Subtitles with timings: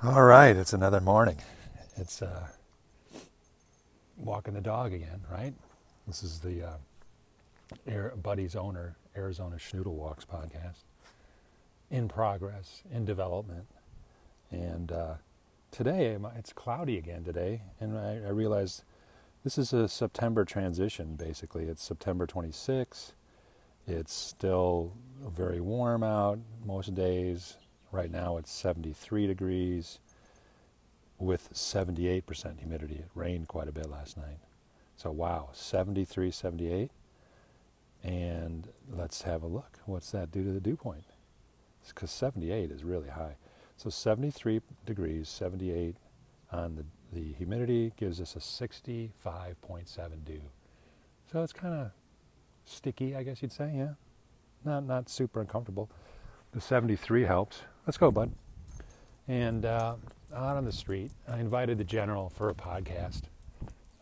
[0.00, 1.38] All right, it's another morning.
[1.96, 2.46] It's uh,
[4.16, 5.52] walking the dog again, right?
[6.06, 6.76] This is the uh,
[7.84, 10.84] Air, Buddy's owner, Arizona Schnoodle Walks podcast.
[11.90, 13.66] In progress, in development.
[14.52, 15.14] And uh,
[15.72, 18.84] today, it's cloudy again today, and I, I realized
[19.42, 21.64] this is a September transition, basically.
[21.64, 23.14] It's September 26.
[23.88, 24.92] It's still
[25.26, 27.56] very warm out most days,
[27.90, 29.98] Right now it's 73 degrees
[31.18, 32.96] with 78% humidity.
[32.96, 34.38] It rained quite a bit last night.
[34.96, 36.90] So, wow, 73, 78.
[38.02, 39.78] And let's have a look.
[39.86, 41.04] What's that do to the dew point?
[41.86, 43.36] Because 78 is really high.
[43.76, 45.96] So, 73 degrees, 78
[46.52, 50.40] on the, the humidity gives us a 65.7 dew.
[51.32, 51.90] So, it's kind of
[52.64, 53.94] sticky, I guess you'd say, yeah.
[54.64, 55.88] Not, not super uncomfortable.
[56.52, 57.62] The 73 helps.
[57.88, 58.30] Let's go, bud.
[59.28, 59.94] And uh,
[60.34, 63.22] out on the street, I invited the general for a podcast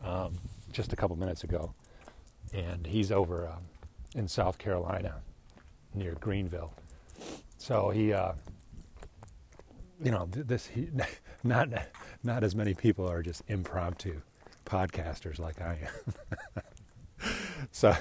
[0.02, 0.34] um,
[0.72, 1.72] just a couple minutes ago.
[2.52, 3.58] And he's over uh,
[4.16, 5.22] in South Carolina
[5.94, 6.74] near Greenville.
[7.58, 8.32] So he, uh,
[10.02, 10.88] you know, this, he,
[11.44, 11.68] not,
[12.24, 14.20] not as many people are just impromptu
[14.64, 16.62] podcasters like I am.
[17.70, 17.94] so,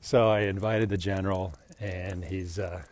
[0.00, 2.82] so I invited the general, and he's, uh,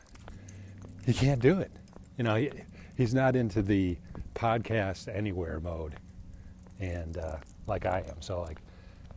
[1.04, 1.70] he can't do it
[2.16, 2.50] you know, he,
[2.96, 3.96] he's not into the
[4.34, 5.94] podcast anywhere mode,
[6.80, 7.36] and uh,
[7.66, 8.20] like I am.
[8.20, 8.58] So like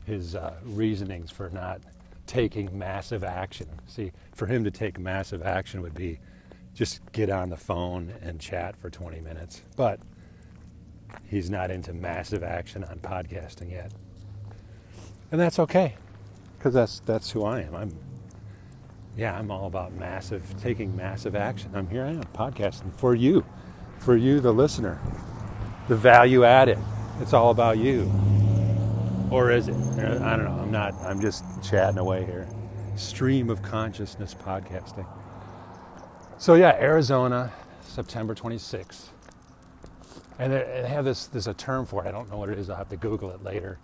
[0.06, 1.82] his uh, reasonings for not
[2.26, 3.68] taking massive action.
[3.88, 6.20] See, for him to take massive action would be
[6.74, 9.62] just get on the phone and chat for 20 minutes.
[9.76, 10.00] But
[11.26, 13.92] he's not into massive action on podcasting yet.
[15.32, 15.96] And that's okay
[16.58, 17.76] because that's that's who I am.
[17.76, 17.98] I'm
[19.18, 21.72] yeah, I'm all about massive, taking massive action.
[21.74, 23.46] I'm here I am podcasting for you,
[24.00, 25.00] for you, the listener,
[25.88, 26.78] the value added.
[27.22, 28.12] It's all about you.
[29.32, 29.76] Or is it?
[29.76, 30.60] I don't know.
[30.62, 32.48] I'm not, I'm just chatting away here.
[32.96, 35.06] Stream of consciousness podcasting.
[36.38, 39.08] So, yeah, Arizona, September 26th.
[40.40, 42.08] And they have this, there's a term for it.
[42.08, 42.70] I don't know what it is.
[42.70, 43.78] I'll have to Google it later.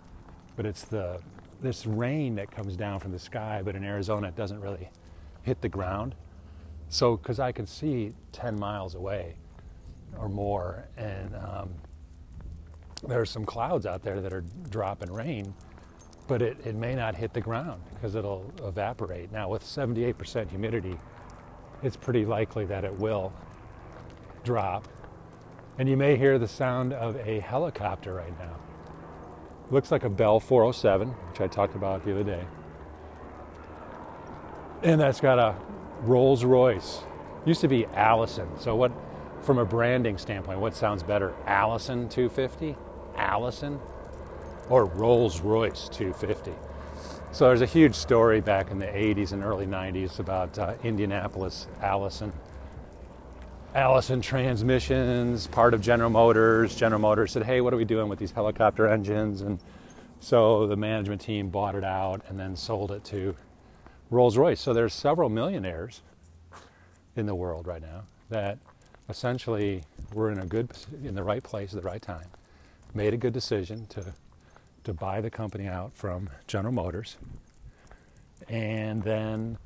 [0.56, 1.20] But it's the,
[1.60, 4.88] this rain that comes down from the sky, but in Arizona it doesn't really
[5.46, 6.14] hit the ground.
[6.88, 9.36] So, because I can see 10 miles away
[10.18, 11.70] or more, and um,
[13.06, 15.54] there's some clouds out there that are dropping rain,
[16.26, 19.30] but it, it may not hit the ground because it'll evaporate.
[19.32, 20.98] Now, with 78% humidity,
[21.82, 23.32] it's pretty likely that it will
[24.42, 24.88] drop.
[25.78, 28.58] And you may hear the sound of a helicopter right now.
[29.70, 32.44] Looks like a Bell 407, which I talked about the other day
[34.82, 35.54] and that's got a
[36.02, 37.02] Rolls Royce.
[37.44, 38.48] Used to be Allison.
[38.58, 38.92] So what,
[39.42, 42.76] from a branding standpoint, what sounds better, Allison 250,
[43.16, 43.80] Allison,
[44.68, 46.52] or Rolls Royce 250?
[47.32, 51.66] So there's a huge story back in the 80s and early 90s about uh, Indianapolis
[51.82, 52.32] Allison.
[53.74, 56.74] Allison Transmissions, part of General Motors.
[56.74, 59.58] General Motors said, "Hey, what are we doing with these helicopter engines?" And
[60.18, 63.36] so the management team bought it out and then sold it to
[64.10, 64.60] Rolls Royce.
[64.60, 66.02] So there's several millionaires
[67.16, 68.58] in the world right now that
[69.08, 70.70] essentially were in a good,
[71.04, 72.26] in the right place at the right time,
[72.94, 74.14] made a good decision to
[74.84, 77.16] to buy the company out from General Motors,
[78.48, 79.58] and then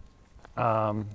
[0.57, 1.07] um,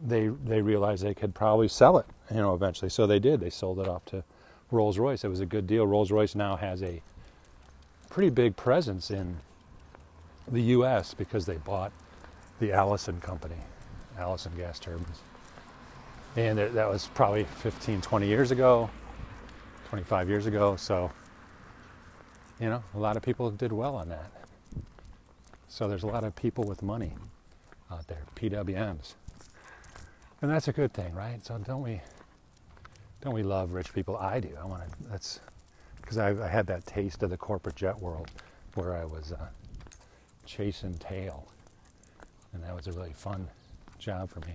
[0.00, 2.88] they they realized they could probably sell it, you know, eventually.
[2.88, 3.40] So they did.
[3.40, 4.24] They sold it off to
[4.70, 5.24] Rolls Royce.
[5.24, 5.86] It was a good deal.
[5.86, 7.02] Rolls Royce now has a
[8.08, 9.36] pretty big presence in
[10.48, 11.12] the U.S.
[11.12, 11.92] because they bought
[12.64, 13.58] the Allison Company,
[14.18, 15.20] Allison Gas Turbines.
[16.36, 18.88] And that was probably 15, 20 years ago,
[19.90, 20.74] 25 years ago.
[20.76, 21.10] So,
[22.58, 24.30] you know, a lot of people did well on that.
[25.68, 27.12] So there's a lot of people with money
[27.90, 29.14] out there, PWMs.
[30.40, 31.44] And that's a good thing, right?
[31.44, 32.00] So don't we
[33.20, 34.16] don't we love rich people?
[34.16, 34.50] I do.
[34.60, 35.08] I want to.
[35.10, 35.40] That's
[36.00, 38.30] because I, I, had that taste of the corporate jet world
[38.74, 39.48] where I was uh,
[40.44, 41.48] chasing tail
[42.54, 43.48] and that was a really fun
[43.98, 44.54] job for me.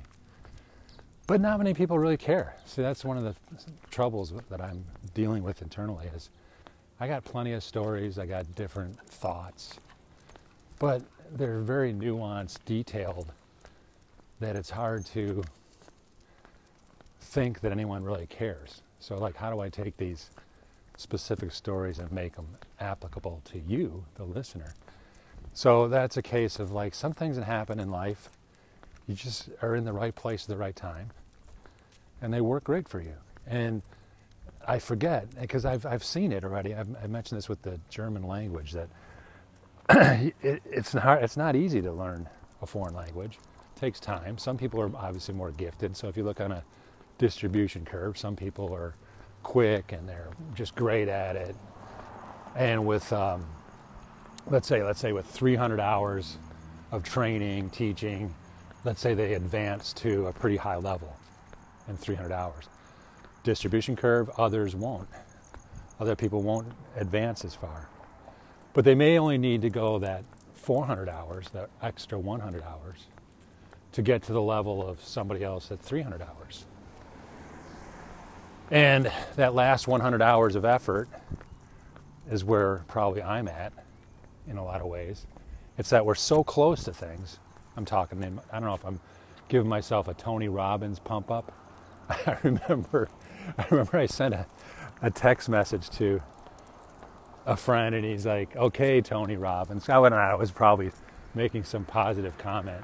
[1.28, 2.56] But not many people really care.
[2.66, 3.36] See, that's one of the
[3.92, 6.31] troubles that I'm dealing with internally is
[7.00, 9.75] I got plenty of stories, I got different thoughts,
[10.80, 13.31] but they're very nuanced, detailed,
[14.40, 15.44] that it's hard to
[17.22, 18.81] think that anyone really cares.
[19.00, 20.31] So, like, how do I take these
[20.98, 22.48] specific stories and make them
[22.80, 24.74] applicable to you, the listener?
[25.59, 28.29] So that's a case of like some things that happen in life,
[29.09, 31.09] you just are in the right place at the right time,
[32.21, 33.15] and they work great for you.
[33.45, 33.81] And
[34.65, 36.73] I forget because I've, I've seen it already.
[36.73, 38.88] I've, I mentioned this with the German language that
[40.41, 42.29] it, it's, not, it's not easy to learn
[42.61, 43.38] a foreign language.
[43.75, 44.38] It takes time.
[44.38, 45.97] Some people are obviously more gifted.
[45.97, 46.63] So if you look on a
[47.17, 48.95] distribution curve, some people are
[49.44, 51.53] quick and they're just great at it.
[52.56, 53.45] And with, um,
[54.50, 56.38] let's say, let's say with 300 hours
[56.92, 58.34] of training, teaching,
[58.84, 61.16] let's say they advance to a pretty high level
[61.88, 62.68] in 300 hours.
[63.44, 65.07] Distribution curve, others won't.
[66.00, 67.90] Other people won't advance as far.
[68.74, 70.24] But they may only need to go that
[70.56, 73.06] 400 hours, that extra 100 hours,
[73.92, 76.66] to get to the level of somebody else at 300 hours.
[78.72, 81.10] And that last 100 hours of effort
[82.30, 83.74] is where probably I'm at
[84.50, 85.25] in a lot of ways.
[85.78, 87.40] It's that we're so close to things.
[87.78, 89.00] I'm talking, I don't know if I'm
[89.48, 91.54] giving myself a Tony Robbins pump up.
[92.10, 93.10] I remember,
[93.57, 94.46] I remember I sent a,
[95.01, 96.22] a text message to
[97.46, 99.88] a friend and he's like, okay, Tony Robbins.
[99.88, 100.92] I, went, I was probably
[101.34, 102.84] making some positive comment.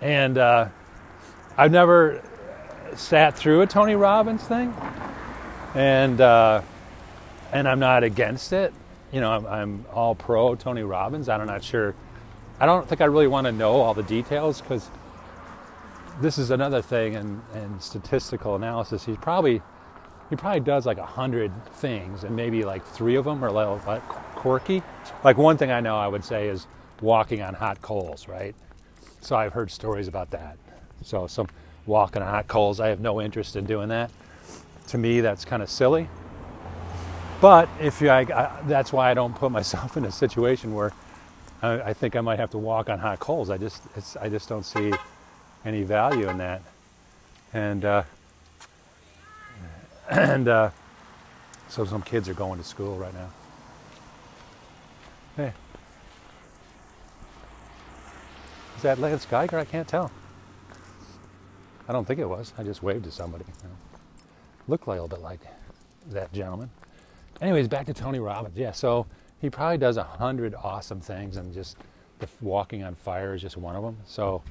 [0.00, 0.68] And uh,
[1.56, 2.22] I've never
[2.94, 4.74] sat through a Tony Robbins thing,
[5.74, 6.62] and uh,
[7.52, 8.72] and I'm not against it.
[9.12, 11.28] You know, I'm, I'm, all pro Tony Robbins.
[11.28, 11.94] I'm not sure.
[12.60, 14.90] I don't think I really want to know all the details because
[16.20, 19.04] this is another thing in, in statistical analysis.
[19.04, 19.62] He's probably
[20.30, 24.06] he probably does like a hundred things, and maybe like three of them are like
[24.34, 24.82] quirky.
[25.24, 26.66] Like one thing I know I would say is
[27.00, 28.54] walking on hot coals, right?
[29.20, 30.58] So I've heard stories about that.
[31.02, 31.48] So some
[31.86, 32.78] walking on hot coals.
[32.78, 34.10] I have no interest in doing that.
[34.88, 36.08] To me, that's kind of silly.
[37.40, 40.92] But if you, I, I, that's why I don't put myself in a situation where
[41.62, 43.50] I, I think I might have to walk on hot coals.
[43.50, 43.82] I just,
[44.20, 44.92] I just don't see
[45.64, 46.62] any value in that.
[47.52, 48.02] And uh,
[50.10, 50.70] and uh,
[51.68, 53.30] so some kids are going to school right now.
[55.36, 55.52] Hey,
[58.76, 59.58] is that Lance Geiger?
[59.58, 60.10] I can't tell.
[61.88, 62.52] I don't think it was.
[62.58, 63.44] I just waved to somebody.
[64.66, 65.40] Looked a little bit like
[66.10, 66.70] that gentleman.
[67.40, 68.56] Anyways, back to Tony Robbins.
[68.56, 69.06] Yeah, so
[69.40, 71.76] he probably does a hundred awesome things, and just
[72.18, 73.96] the walking on fire is just one of them.
[74.06, 74.42] So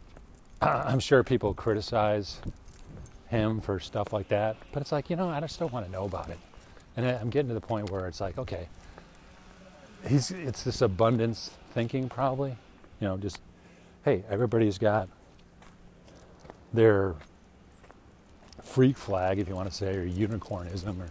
[0.60, 2.40] I'm sure people criticize
[3.28, 5.92] him for stuff like that, but it's like you know I just don't want to
[5.92, 6.38] know about it.
[6.96, 8.68] And I'm getting to the point where it's like, okay,
[10.08, 12.56] he's it's this abundance thinking probably,
[13.00, 13.40] you know, just
[14.04, 15.08] hey, everybody's got
[16.72, 17.14] their
[18.62, 21.08] freak flag, if you want to say, or unicornism, or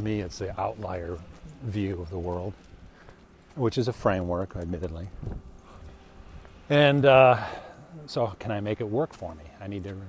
[0.00, 1.18] to me, it's the outlier
[1.62, 2.54] view of the world,
[3.54, 5.08] which is a framework, admittedly.
[6.68, 7.44] And uh,
[8.06, 9.44] so, can I make it work for me?
[9.60, 10.00] I need to re-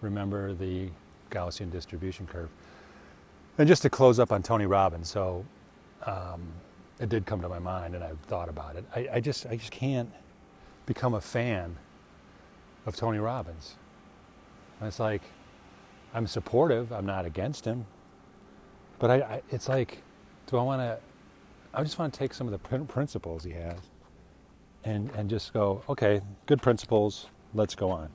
[0.00, 0.88] remember the
[1.30, 2.50] Gaussian distribution curve.
[3.58, 5.44] And just to close up on Tony Robbins, so
[6.04, 6.42] um,
[7.00, 8.84] it did come to my mind, and I've thought about it.
[8.94, 10.10] I, I just, I just can't
[10.84, 11.76] become a fan
[12.84, 13.76] of Tony Robbins.
[14.80, 15.22] And it's like,
[16.12, 17.86] I'm supportive, I'm not against him.
[19.02, 19.98] But I, I it's like,
[20.46, 20.96] do I want to,
[21.74, 23.80] I just want to take some of the principles he has
[24.84, 28.10] and, and just go, okay, good principles, let's go on.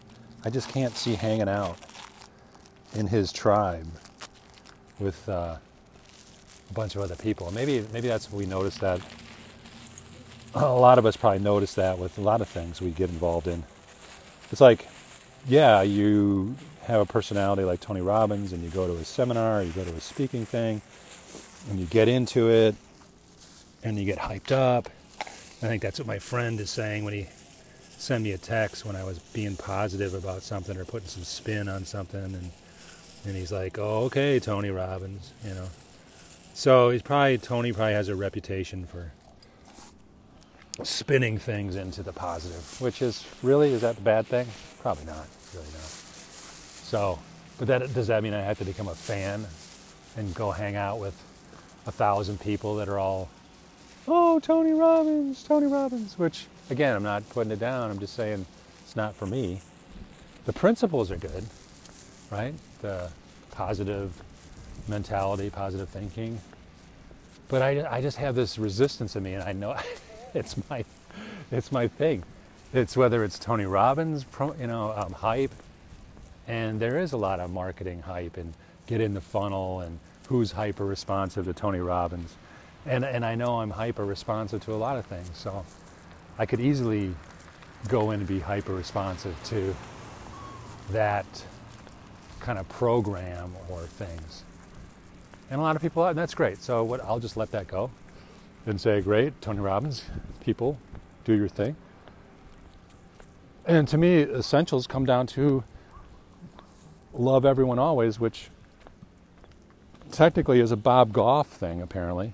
[0.45, 1.78] I just can't see hanging out
[2.94, 3.86] in his tribe
[4.98, 5.57] with uh,
[6.69, 7.52] a bunch of other people.
[7.52, 9.02] Maybe maybe that's we noticed that.
[10.56, 13.47] A lot of us probably notice that with a lot of things we get involved
[13.47, 13.66] in.
[14.54, 14.88] It's like
[15.50, 16.56] yeah, you
[16.87, 19.94] have a personality like Tony Robbins and you go to a seminar, you go to
[19.94, 20.81] a speaking thing,
[21.69, 22.75] and you get into it
[23.83, 24.89] and you get hyped up.
[25.19, 27.27] I think that's what my friend is saying when he
[27.97, 31.67] sent me a text when I was being positive about something or putting some spin
[31.67, 32.51] on something and
[33.25, 35.67] and he's like, "Oh, okay, Tony Robbins," you know.
[36.53, 39.11] So he's probably Tony probably has a reputation for
[40.83, 44.47] spinning things into the positive, which is really is that the bad thing?
[44.79, 46.06] Probably not, really not.
[46.87, 47.19] So,
[47.57, 49.45] but that does that mean I have to become a fan
[50.15, 51.21] and go hang out with
[51.85, 53.27] a thousand people that are all,
[54.07, 56.17] oh Tony Robbins, Tony Robbins?
[56.17, 57.91] Which again, I'm not putting it down.
[57.91, 58.45] I'm just saying
[58.85, 59.59] it's not for me.
[60.45, 61.44] The principles are good,
[62.31, 62.53] right?
[62.81, 63.09] The
[63.51, 64.13] positive
[64.87, 66.39] mentality, positive thinking.
[67.49, 69.75] But I, I just have this resistance in me, and I know
[70.33, 70.85] it's my,
[71.51, 72.23] it's my thing.
[72.73, 74.25] It's whether it's Tony Robbins,
[74.57, 75.51] you know, um, hype,
[76.47, 78.54] and there is a lot of marketing hype and
[78.87, 82.35] get in the funnel and who's hyper responsive to Tony Robbins.
[82.85, 85.66] And, and I know I'm hyper responsive to a lot of things, so
[86.37, 87.13] I could easily
[87.89, 89.75] go in and be hyper responsive to
[90.92, 91.25] that
[92.39, 94.44] kind of program or things.
[95.49, 96.61] And a lot of people, and that's great.
[96.61, 97.92] So what, I'll just let that go
[98.66, 100.06] and say, great, Tony Robbins,
[100.42, 100.77] people,
[101.25, 101.75] do your thing.
[103.66, 105.63] And to me, essentials come down to
[107.18, 108.50] love everyone always, which
[110.12, 112.33] technically is a Bob Goff thing, apparently.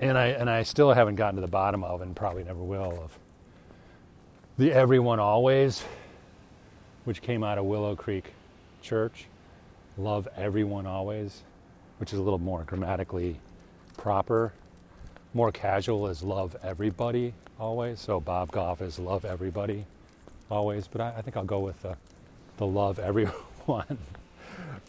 [0.00, 3.04] And I and I still haven't gotten to the bottom of, and probably never will,
[3.04, 3.18] of
[4.58, 5.84] the everyone always,
[7.04, 8.32] which came out of Willow Creek
[8.82, 9.26] Church.
[9.96, 11.42] Love everyone always,
[11.98, 13.38] which is a little more grammatically
[13.96, 14.52] proper.
[15.34, 18.00] More casual is love everybody always.
[18.00, 19.84] So Bob Goff is love everybody
[20.50, 20.86] always.
[20.88, 21.96] But I, I think I'll go with the,
[22.56, 23.98] the love everyone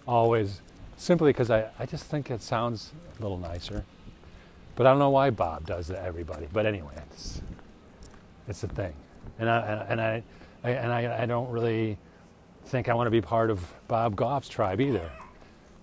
[0.07, 0.61] always
[0.97, 3.83] simply because I, I just think it sounds a little nicer.
[4.75, 6.47] But I don't know why Bob does everybody.
[6.51, 7.41] But anyway, it's
[8.47, 8.93] it's a thing,
[9.39, 10.23] and I and I,
[10.63, 11.97] I and I, I don't really
[12.65, 15.11] think I want to be part of Bob Goff's tribe either.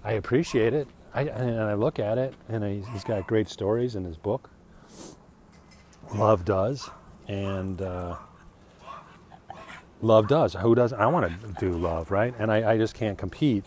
[0.03, 0.89] I appreciate it.
[1.13, 4.49] I, and I look at it, and he's got great stories in his book.
[6.15, 6.91] Love does,
[7.29, 8.17] and uh,
[10.03, 10.55] love does.
[10.55, 10.93] Who does?
[10.93, 12.35] I want to do love, right?
[12.39, 13.65] And I, I just can't compete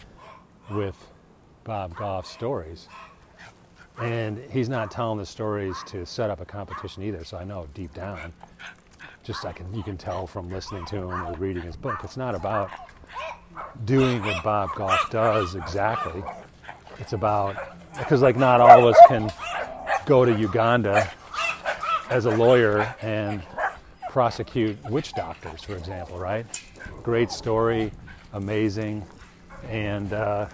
[0.70, 0.96] with
[1.64, 2.88] Bob Goff's stories.
[4.00, 7.24] And he's not telling the stories to set up a competition either.
[7.24, 8.34] So I know deep down,
[9.24, 12.18] just I can you can tell from listening to him or reading his book, it's
[12.18, 12.72] not about
[13.86, 16.24] doing what Bob Goff does exactly.
[17.00, 17.56] It's about
[17.98, 19.32] because like not all of us can
[20.06, 21.10] go to Uganda
[22.10, 23.44] as a lawyer and
[24.14, 26.46] prosecute witch doctors, for example, right?
[27.02, 27.92] Great story,
[28.34, 29.04] amazing,
[29.70, 30.48] and uh,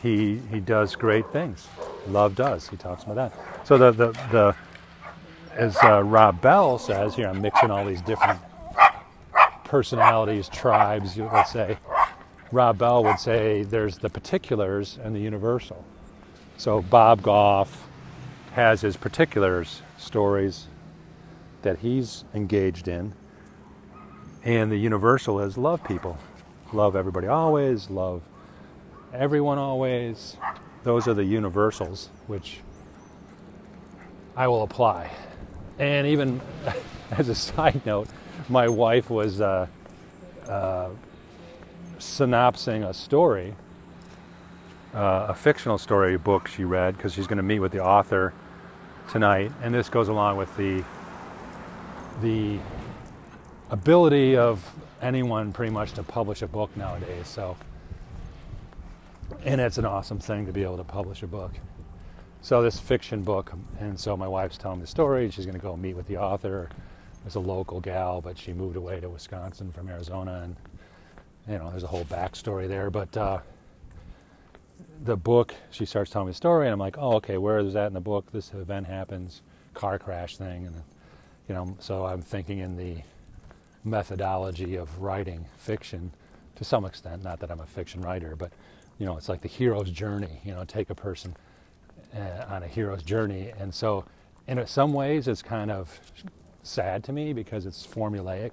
[0.00, 1.66] he he does great things.
[2.06, 2.68] Love does.
[2.68, 3.66] He talks about that.
[3.66, 4.56] So the the, the
[5.56, 8.38] as uh, Rob Bell says here, I'm mixing all these different
[9.64, 11.16] personalities, tribes.
[11.18, 11.78] Let's say
[12.52, 15.84] Rob Bell would say there's the particulars and the universal.
[16.58, 17.88] So Bob Goff
[18.52, 20.68] has his particulars stories
[21.66, 23.12] that he's engaged in,
[24.44, 26.16] and the universal is love people,
[26.72, 28.22] love everybody always, love
[29.12, 30.36] everyone always.
[30.84, 32.60] Those are the universals, which
[34.36, 35.10] I will apply.
[35.80, 36.40] And even
[37.10, 38.06] as a side note,
[38.48, 39.66] my wife was uh,
[40.48, 40.90] uh,
[41.98, 43.56] synopsing a story,
[44.94, 48.32] uh, a fictional story book she read, because she's going to meet with the author
[49.10, 49.50] tonight.
[49.64, 50.84] And this goes along with the
[52.20, 52.58] the
[53.70, 54.64] ability of
[55.02, 57.26] anyone pretty much to publish a book nowadays.
[57.28, 57.56] So
[59.44, 61.52] and it's an awesome thing to be able to publish a book.
[62.42, 65.24] So this fiction book, and so my wife's telling the story.
[65.24, 66.68] And she's going to go meet with the author.
[67.24, 70.56] It's a local gal, but she moved away to Wisconsin from Arizona, and
[71.48, 72.88] you know there's a whole backstory there.
[72.88, 73.38] But uh,
[75.02, 77.74] the book, she starts telling me the story, and I'm like, oh, okay, where is
[77.74, 78.30] that in the book?
[78.30, 79.42] This event happens,
[79.74, 80.82] car crash thing, and
[81.48, 83.02] you know, so I'm thinking in the
[83.84, 86.12] methodology of writing fiction
[86.56, 87.22] to some extent.
[87.22, 88.52] Not that I'm a fiction writer, but
[88.98, 90.40] you know, it's like the hero's journey.
[90.44, 91.36] You know, take a person
[92.14, 94.04] uh, on a hero's journey, and so
[94.46, 96.00] in some ways, it's kind of
[96.62, 98.52] sad to me because it's formulaic,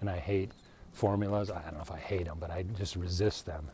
[0.00, 0.50] and I hate
[0.92, 1.50] formulas.
[1.50, 3.68] I don't know if I hate them, but I just resist them.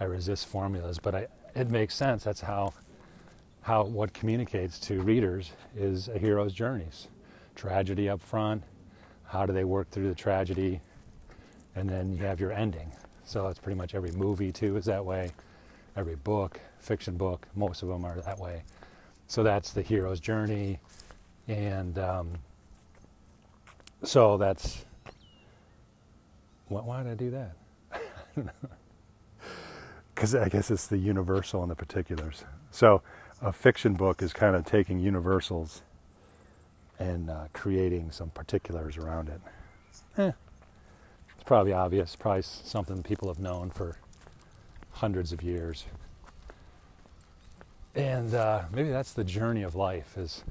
[0.00, 2.24] I resist formulas, but I, it makes sense.
[2.24, 2.74] That's how
[3.62, 7.08] how what communicates to readers is a hero's journeys.
[7.56, 8.62] Tragedy up front,
[9.24, 10.80] how do they work through the tragedy,
[11.74, 12.92] and then you have your ending.
[13.24, 15.32] So that's pretty much every movie too is that way,
[15.96, 18.62] every book, fiction book, most of them are that way.
[19.26, 20.78] So that's the hero's journey,
[21.48, 22.32] and um,
[24.04, 24.84] so that's
[26.68, 27.56] why did I do that?
[30.14, 32.42] Because I guess it's the universal and the particulars.
[32.70, 33.02] So
[33.42, 35.82] a fiction book is kind of taking universals
[36.98, 39.40] and uh, creating some particulars around it.
[40.18, 40.32] Eh,
[41.44, 43.96] probably obvious, probably something people have known for
[44.92, 45.84] hundreds of years.
[47.94, 50.44] And uh, maybe that's the journey of life is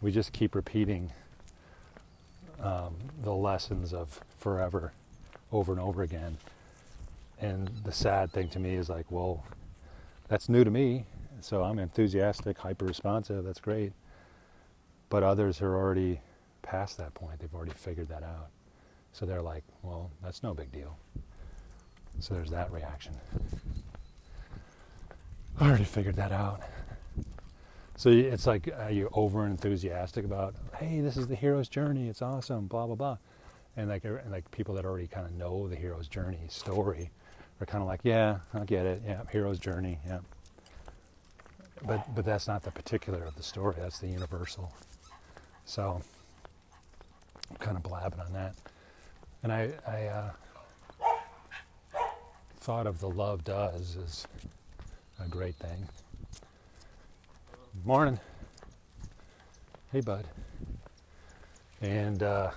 [0.00, 1.10] we just keep repeating
[2.62, 4.92] um, the lessons of forever
[5.50, 6.36] over and over again.
[7.40, 9.44] And the sad thing to me is like, well,
[10.28, 11.06] that's new to me.
[11.40, 13.92] So I'm enthusiastic, hyper responsive, that's great.
[15.10, 16.20] But others are already
[16.62, 17.40] past that point.
[17.40, 18.48] They've already figured that out.
[19.12, 20.96] So they're like, well, that's no big deal.
[22.20, 23.12] So there's that reaction.
[25.58, 26.62] I already figured that out.
[27.96, 32.22] So it's like, are you over enthusiastic about, hey, this is the hero's journey, it's
[32.22, 33.18] awesome, blah, blah, blah.
[33.76, 37.10] And like, er, and like people that already kind of know the hero's journey story
[37.60, 39.02] are kind of like, yeah, I get it.
[39.06, 39.98] Yeah, hero's journey.
[40.06, 40.20] Yeah.
[41.86, 43.74] But but that's not the particular of the story.
[43.78, 44.72] That's the universal.
[45.70, 46.02] So
[47.48, 48.56] I'm kind of blabbing on that.
[49.44, 50.30] And I I uh,
[52.58, 54.26] thought of the love does as
[55.24, 55.88] a great thing.
[57.84, 58.18] Morning.
[59.92, 60.26] Hey, bud.
[61.80, 62.50] And uh,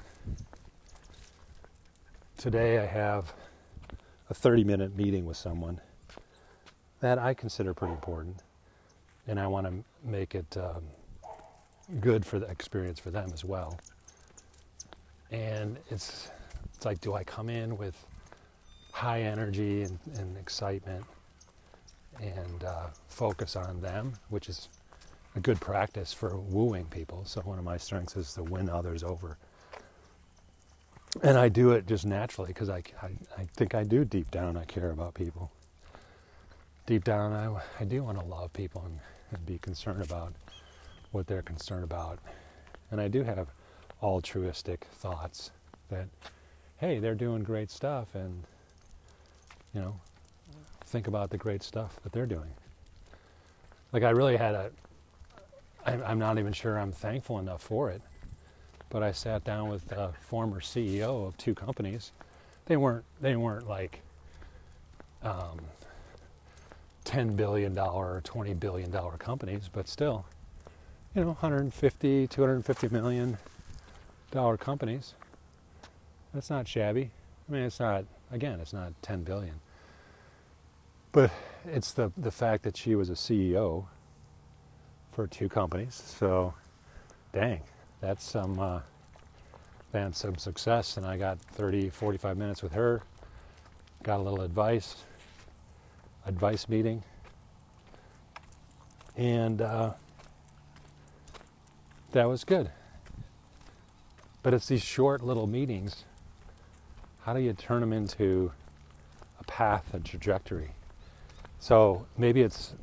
[2.40, 3.32] today I have
[4.32, 5.80] a 30 minute meeting with someone
[7.00, 8.38] that I consider pretty important.
[9.28, 10.82] And I want to make it um,
[12.00, 13.80] good for the experience for them as well.
[15.32, 16.30] And it's,
[16.76, 17.96] it's like, do I come in with
[18.92, 21.04] high energy and, and excitement
[22.22, 24.70] and uh, focus on them, which is
[25.36, 27.24] a good practice for wooing people.
[27.26, 29.38] So one of my strengths is to win others over.
[31.22, 34.58] And I do it just naturally because I, I, I, think I do deep down,
[34.58, 35.52] I care about people.
[36.86, 39.00] Deep down, I, I do want to love people and,
[39.32, 40.34] and be concerned about
[41.14, 42.20] what they're concerned about.
[42.92, 43.48] And I do have
[44.02, 45.52] altruistic thoughts
[45.90, 46.08] that,
[46.78, 48.44] hey, they're doing great stuff and,
[49.74, 49.96] you know,
[50.86, 52.52] think about the great stuff that they're doing.
[53.92, 54.72] Like I really had a,
[55.86, 58.02] I'm not even sure I'm thankful enough for it,
[58.90, 62.12] but I sat down with the former CEO of two companies.
[62.66, 64.02] They weren't they weren't like
[65.22, 65.60] um,
[67.04, 70.26] ten billion dollar or twenty billion dollar companies, but still,
[71.16, 73.38] you know, 150, 250 million
[74.32, 75.14] dollar companies.
[76.34, 77.12] That's not shabby.
[77.48, 79.56] I mean, it's not again, it's not 10 billion.
[81.12, 81.32] But
[81.66, 83.86] it's the the fact that she was a CEO
[85.12, 86.02] for two companies.
[86.18, 86.56] So,
[87.32, 87.62] dang,
[88.02, 88.80] that's some uh,
[89.92, 90.98] that's some success.
[90.98, 93.02] And I got 30, 45 minutes with her.
[94.02, 94.96] Got a little advice,
[96.26, 97.04] advice meeting,
[99.16, 99.94] and uh,
[102.14, 102.72] that was good.
[104.42, 106.06] But it's these short little meetings.
[107.22, 108.52] How do you turn them into
[109.40, 110.72] a path, a trajectory?
[111.60, 112.74] So maybe it's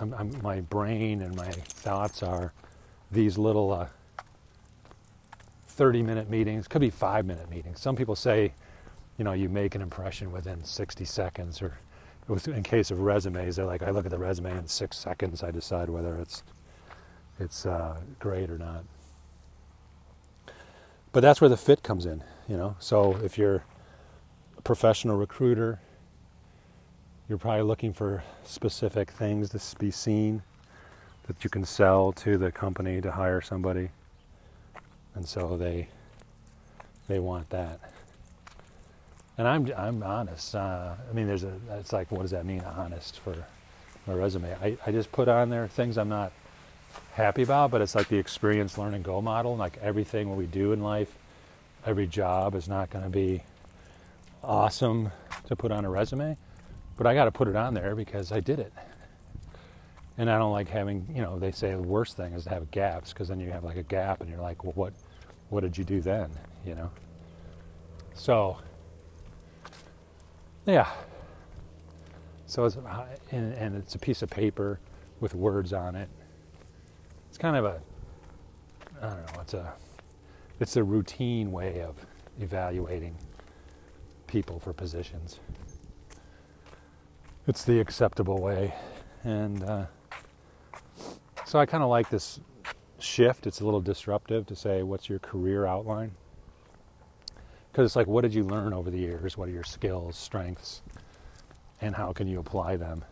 [0.00, 2.52] I'm, I'm, my brain and my thoughts are
[3.10, 3.88] these little uh,
[5.68, 7.80] 30 minute meetings, could be five minute meetings.
[7.80, 8.52] Some people say,
[9.16, 11.78] you know, you make an impression within 60 seconds, or
[12.46, 15.50] in case of resumes, they're like, I look at the resume in six seconds, I
[15.50, 16.42] decide whether it's
[17.40, 18.84] it's uh, great or not.
[21.12, 22.76] But that's where the fit comes in, you know.
[22.78, 23.64] So if you're
[24.56, 25.80] a professional recruiter,
[27.28, 30.42] you're probably looking for specific things to be seen
[31.26, 33.90] that you can sell to the company to hire somebody.
[35.14, 35.88] And so they
[37.06, 37.80] they want that.
[39.36, 40.54] And I'm I'm honest.
[40.54, 41.52] Uh, I mean, there's a.
[41.78, 42.62] It's like, what does that mean?
[42.62, 43.34] Honest for
[44.06, 44.54] my resume.
[44.62, 46.32] I, I just put on there things I'm not
[47.18, 49.56] happy about, but it's like the experience, learn, and go model.
[49.56, 51.12] Like everything we do in life,
[51.84, 53.42] every job is not going to be
[54.42, 55.10] awesome
[55.46, 56.36] to put on a resume.
[56.96, 58.72] But I got to put it on there because I did it.
[60.16, 62.70] And I don't like having, you know, they say the worst thing is to have
[62.70, 64.92] gaps because then you have like a gap and you're like, well, what,
[65.50, 66.30] what did you do then?
[66.64, 66.90] You know?
[68.14, 68.58] So,
[70.66, 70.88] yeah.
[72.46, 74.80] So it's, uh, and, and it's a piece of paper
[75.20, 76.08] with words on it.
[77.38, 77.80] It's kind of a,
[79.00, 79.72] I don't know, it's a,
[80.58, 81.94] it's a routine way of
[82.40, 83.16] evaluating
[84.26, 85.38] people for positions
[87.48, 88.74] it's the acceptable way.
[89.24, 89.86] And uh,
[91.46, 92.38] so I kind of like this
[92.98, 93.46] shift.
[93.46, 96.12] It's a little disruptive to say, what's your career outline?
[97.72, 99.36] Because it's like, what did you learn over the years?
[99.36, 100.82] What are your skills, strengths,
[101.80, 103.04] and how can you apply them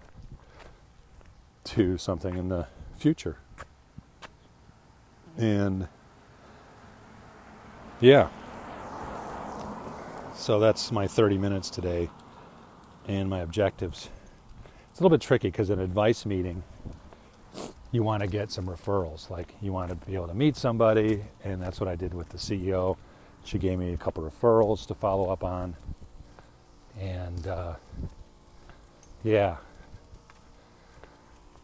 [1.64, 2.66] to something in the
[2.98, 3.38] future?
[5.38, 5.88] And
[8.00, 8.28] yeah.
[10.34, 12.10] So that's my 30 minutes today
[13.08, 14.10] and my objectives.
[14.90, 16.62] It's a little bit tricky because an advice meeting,
[17.92, 19.30] you want to get some referrals.
[19.30, 22.28] Like you want to be able to meet somebody, and that's what I did with
[22.28, 22.96] the CEO.
[23.44, 25.76] She gave me a couple referrals to follow up on,
[26.98, 27.74] and uh,
[29.24, 29.56] yeah.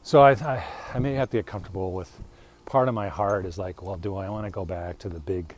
[0.03, 2.21] So I, I, I may have to get comfortable with.
[2.67, 5.21] Part of my heart is like, well, do I want to go back to the
[5.21, 5.55] big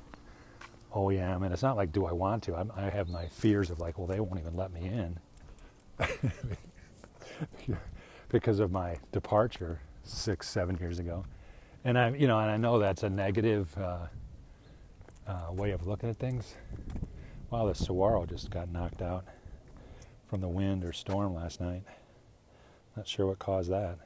[0.92, 1.44] OEM?
[1.44, 2.56] And it's not like, do I want to?
[2.56, 5.18] I'm, I have my fears of like, well, they won't even let me in.
[8.28, 11.24] because of my departure six, seven years ago.
[11.84, 14.06] And I, you know, and I know that's a negative uh,
[15.26, 16.54] uh, way of looking at things.
[17.50, 19.24] Wow, the saguaro just got knocked out
[20.28, 21.82] from the wind or storm last night.
[22.96, 23.98] Not sure what caused that.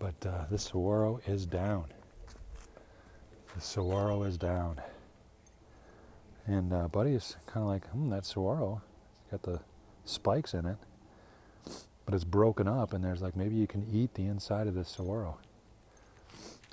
[0.00, 1.84] But uh, this saguaro is down.
[3.54, 4.80] The saguaro is down.
[6.46, 8.82] And uh, Buddy is kind of like, hmm, that saguaro.
[9.22, 9.60] It's got the
[10.04, 10.78] spikes in it.
[12.06, 14.88] But it's broken up, and there's like, maybe you can eat the inside of this
[14.88, 15.38] saguaro.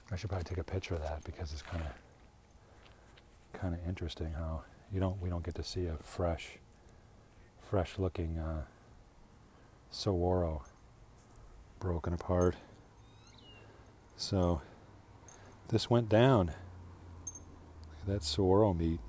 [0.09, 4.31] I should probably take a picture of that because it's kind of kind of interesting
[4.33, 4.61] how
[4.93, 6.59] you don't we don't get to see a fresh
[7.69, 8.61] fresh looking uh,
[9.91, 10.63] saguaro
[11.79, 12.55] broken apart.
[14.17, 14.61] So
[15.69, 16.51] this went down.
[18.07, 18.99] That saguaro meat.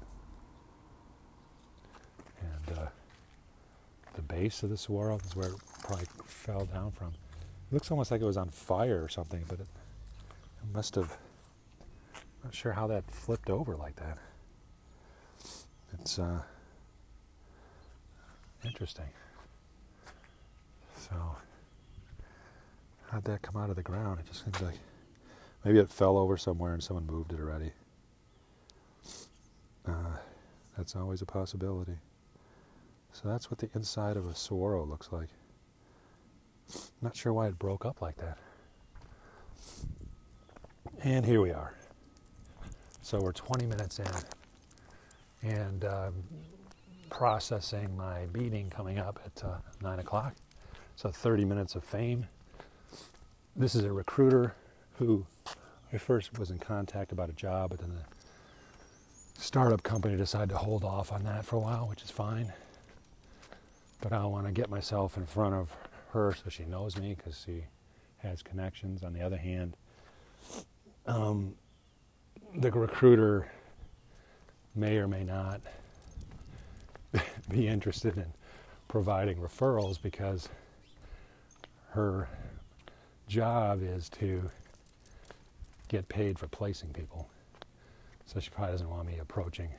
[2.40, 2.86] And uh,
[4.14, 7.08] the base of the saguaro is where it probably fell down from.
[7.08, 9.66] It looks almost like it was on fire or something, but it,
[10.62, 11.16] it must have.
[12.14, 14.18] I'm Not sure how that flipped over like that.
[15.94, 16.40] It's uh,
[18.64, 19.08] interesting.
[20.96, 21.14] So,
[23.10, 24.20] how'd that come out of the ground?
[24.20, 24.78] It just seems like
[25.64, 27.72] maybe it fell over somewhere and someone moved it already.
[29.86, 30.16] Uh,
[30.76, 31.96] that's always a possibility.
[33.12, 35.28] So that's what the inside of a saguaro looks like.
[37.00, 38.38] Not sure why it broke up like that.
[41.02, 41.74] And here we are.
[43.02, 44.06] So we're 20 minutes in
[45.42, 46.14] and um,
[47.10, 50.34] processing my beating coming up at uh, 9 o'clock.
[50.96, 52.26] So 30 minutes of fame.
[53.56, 54.54] This is a recruiter
[54.98, 55.24] who
[55.92, 60.56] I first was in contact about a job, but then the startup company decided to
[60.56, 62.52] hold off on that for a while, which is fine.
[64.00, 65.74] But I want to get myself in front of
[66.10, 67.64] her so she knows me because she
[68.18, 69.02] has connections.
[69.02, 69.76] On the other hand,
[71.06, 71.54] um,
[72.56, 73.50] the recruiter
[74.74, 75.60] may or may not
[77.50, 78.26] be interested in
[78.88, 80.48] providing referrals because
[81.90, 82.28] her
[83.28, 84.50] job is to
[85.88, 87.28] get paid for placing people.
[88.26, 89.70] So she probably doesn't want me approaching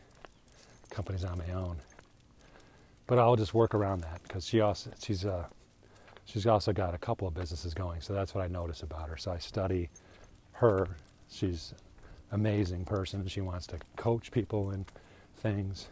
[0.90, 1.78] companies on my own.
[3.08, 5.46] But I'll just work around that because she also she's uh,
[6.26, 8.02] she's also got a couple of businesses going.
[8.02, 9.18] So that's what I notice about her.
[9.18, 9.90] So I study
[10.54, 10.88] her
[11.30, 11.74] she's
[12.32, 13.28] amazing person.
[13.28, 14.86] She wants to coach people in
[15.38, 15.88] things,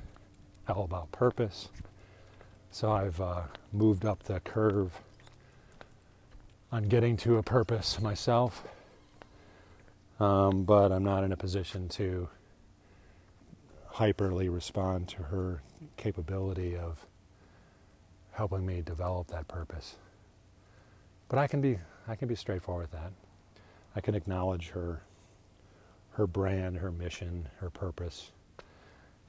[0.67, 1.69] all about purpose.
[2.71, 4.99] So I've uh, moved up the curve
[6.71, 8.65] on getting to a purpose myself,
[10.19, 12.29] um, but I'm not in a position to
[13.93, 15.61] hyperly respond to her
[15.97, 17.05] capability of
[18.31, 19.95] helping me develop that purpose.
[21.29, 23.11] But I can be I can be straightforward with that.
[23.95, 25.01] I can acknowledge her
[26.11, 28.31] her brand, her mission, her purpose.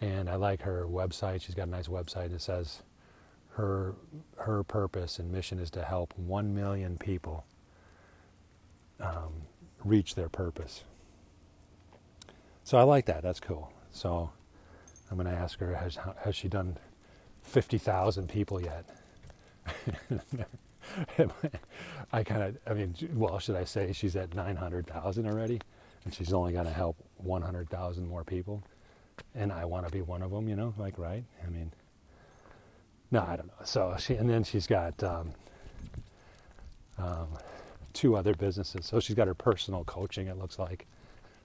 [0.00, 1.42] And I like her website.
[1.42, 2.82] She's got a nice website that says
[3.50, 3.94] her
[4.36, 7.44] her purpose and mission is to help one million people
[9.00, 9.32] um,
[9.84, 10.84] reach their purpose.
[12.64, 13.22] So I like that.
[13.22, 13.72] That's cool.
[13.92, 14.30] So
[15.10, 16.76] I'm going to ask her: Has has she done
[17.42, 18.84] fifty thousand people yet?
[22.12, 25.60] I kind of, I mean, well, should I say she's at nine hundred thousand already?
[26.04, 28.62] and she's only going to help 100,000 more people,
[29.34, 31.22] and I want to be one of them, you know, like, right?
[31.46, 31.70] I mean,
[33.10, 33.64] no, I don't know.
[33.64, 35.32] So she, and then she's got um,
[36.96, 37.28] um,
[37.98, 38.86] two other businesses.
[38.86, 40.86] So she's got her personal coaching, it looks like,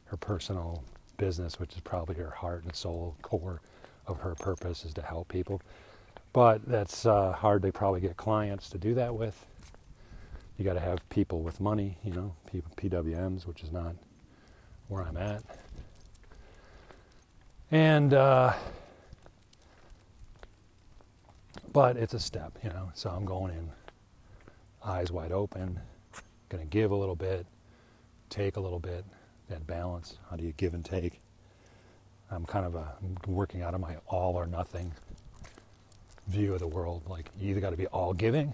[0.06, 0.84] her personal
[1.18, 3.60] business, which is probably her heart and soul core
[4.06, 5.64] of her purpose is to help people.
[6.32, 9.48] But that's uh, hard to probably get clients to do that with.
[10.60, 12.36] You got to have people with money, you know,
[12.78, 13.96] PWMs, which is not
[14.90, 15.42] where I'm at.
[17.72, 18.54] And, uh,
[21.72, 23.72] but it's a step, you know, so I'm going in
[24.86, 25.80] eyes wide open,
[26.54, 27.46] going to give a little bit,
[28.30, 29.04] take a little bit,
[29.50, 30.18] that balance.
[30.30, 31.20] How do you give and take?
[32.30, 32.76] I'm kind of
[33.28, 34.94] working out of my all or nothing
[36.28, 37.02] view of the world.
[37.08, 38.54] Like you either got to be all giving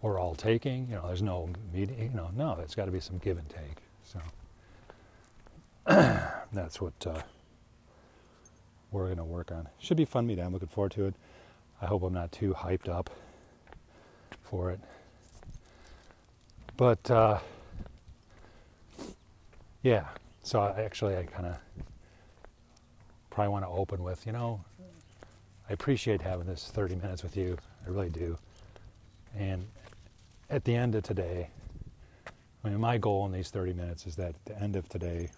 [0.00, 0.86] or all taking.
[0.88, 1.50] You know, there's no.
[1.74, 3.82] You know, no, it's got to be some give and take.
[4.04, 4.20] So.
[6.52, 7.22] that's what uh,
[8.90, 9.68] we're going to work on.
[9.78, 10.44] Should be fun meeting.
[10.44, 11.14] I'm looking forward to it.
[11.80, 13.10] I hope I'm not too hyped up
[14.42, 14.80] for it.
[16.76, 17.38] But uh,
[19.82, 20.08] yeah,
[20.42, 21.56] so I, actually, I kind of
[23.30, 24.62] probably want to open with, you know,
[25.68, 27.56] I appreciate having this 30 minutes with you.
[27.86, 28.36] I really do.
[29.38, 29.66] And
[30.50, 31.48] at the end of today,
[32.62, 35.30] I mean, my goal in these 30 minutes is that at the end of today,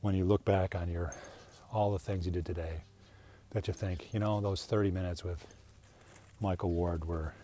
[0.00, 1.12] when you look back on your
[1.72, 2.82] all the things you did today
[3.50, 5.44] that you think, you know, those 30 minutes with
[6.40, 7.34] Michael Ward were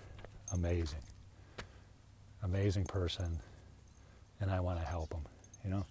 [0.52, 1.00] amazing.
[2.42, 3.38] Amazing person,
[4.40, 5.22] and I want to help him,
[5.64, 5.84] you know?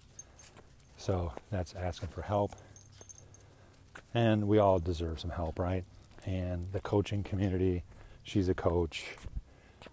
[0.96, 2.52] So that's asking for help.
[4.14, 5.84] And we all deserve some help, right?
[6.26, 7.84] And the coaching community,
[8.24, 9.04] she's a coach.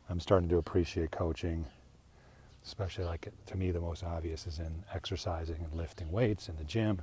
[0.10, 1.66] I'm starting to appreciate coaching,
[2.66, 6.64] especially like to me, the most obvious is in exercising and lifting weights in the
[6.64, 7.02] gym,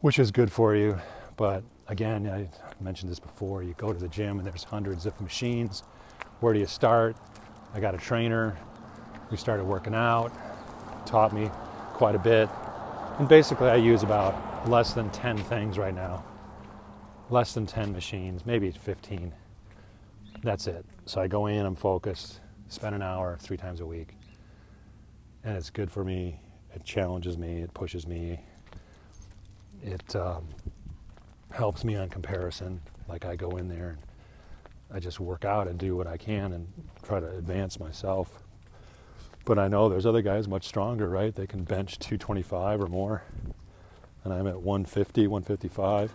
[0.00, 0.98] which is good for you.
[1.36, 2.48] But again, I
[2.82, 5.82] mentioned this before you go to the gym and there's hundreds of machines.
[6.40, 7.16] Where do you start?
[7.74, 8.56] I got a trainer.
[9.30, 10.32] We started working out,
[11.06, 11.50] taught me
[11.92, 12.48] quite a bit.
[13.18, 16.24] And basically, I use about less than 10 things right now.
[17.30, 19.32] Less than 10 machines, maybe 15.
[20.42, 20.84] That's it.
[21.06, 24.14] So I go in, I'm focused, spend an hour three times a week.
[25.44, 26.40] And it's good for me.
[26.74, 28.40] It challenges me, it pushes me.
[29.82, 30.46] It um,
[31.50, 32.80] helps me on comparison.
[33.08, 33.96] Like I go in there
[34.92, 36.66] I just work out and do what I can and
[37.02, 38.42] try to advance myself.
[39.44, 41.34] But I know there's other guys much stronger, right?
[41.34, 43.22] They can bench 225 or more.
[44.24, 46.12] And I'm at 150, 155.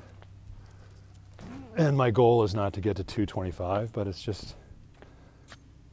[1.77, 4.55] And my goal is not to get to 225, but it's just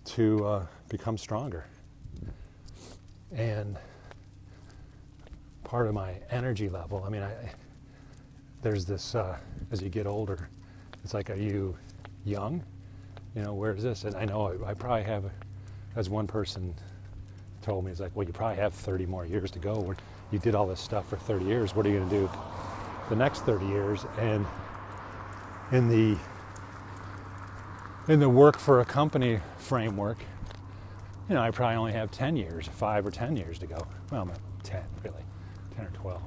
[0.07, 1.64] to uh, become stronger.
[3.33, 3.77] And
[5.62, 7.33] part of my energy level, I mean, I,
[8.62, 9.38] there's this, uh,
[9.71, 10.49] as you get older,
[11.05, 11.77] it's like, are you
[12.29, 12.62] young?
[13.35, 14.05] You know, where is this?
[14.05, 15.25] And I know I, I probably have,
[15.97, 16.75] as one person
[17.62, 19.95] told me, it's like, well, you probably have 30 more years to go.
[20.31, 21.75] You did all this stuff for 30 years.
[21.75, 22.31] What are you going to do
[23.09, 24.05] the next 30 years?
[24.19, 24.47] And
[25.73, 26.19] in the
[28.09, 30.17] in the work for a company framework,
[31.29, 33.87] you know, I probably only have 10 years, five or 10 years to go.
[34.11, 35.23] Well, not 10, really,
[35.77, 36.23] 10 or 12.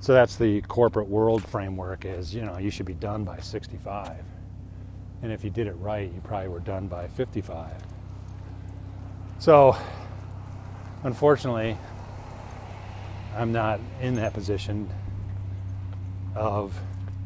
[0.00, 4.22] So that's the corporate world framework is, you know, you should be done by 65.
[5.22, 7.70] And if you did it right, you probably were done by 55.
[9.38, 9.76] So,
[11.02, 11.76] unfortunately,
[13.36, 14.88] I'm not in that position
[16.34, 16.78] of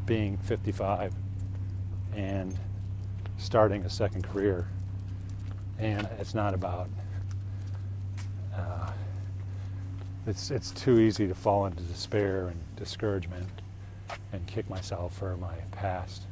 [0.06, 1.12] being 55
[2.14, 2.58] and
[3.36, 4.66] starting a second career.
[5.78, 6.88] And it's not about,
[8.54, 8.90] uh,
[10.26, 13.48] it's, it's too easy to fall into despair and discouragement
[14.32, 16.22] and kick myself for my past.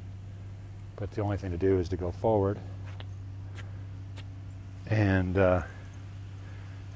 [0.96, 2.58] But the only thing to do is to go forward
[4.88, 5.62] and uh,